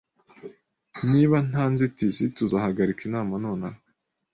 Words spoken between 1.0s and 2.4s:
Niba nta nzitizi,